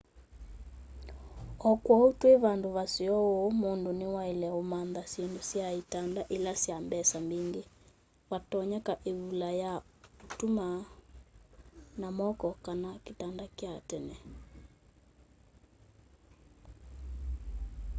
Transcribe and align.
o 1.69 1.71
kwou 1.83 2.05
twi 2.19 2.33
vandu 2.43 2.67
vaseo 2.77 3.19
uu 3.33 3.51
mundu 3.61 3.89
niwaile 3.99 4.47
umantha 4.61 5.01
syindu 5.11 5.41
sya 5.49 5.67
itanda 5.81 6.21
ila 6.35 6.53
sya 6.63 6.75
mbesa 6.85 7.17
mbingi 7.25 7.61
vatonyeka 8.29 8.93
ivula 9.11 9.49
ya 9.63 9.73
utuma 10.25 10.67
na 12.01 12.07
moko 12.19 12.47
kana 12.65 12.89
kitanda 13.05 13.45
kya 13.57 13.73
tene 13.89 14.15